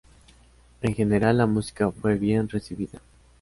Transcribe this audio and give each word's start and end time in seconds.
En 0.81 0.95
general 0.95 1.37
la 1.37 1.45
música 1.45 1.91
fue 1.91 2.17
bien 2.17 2.49
recibida. 2.49 2.99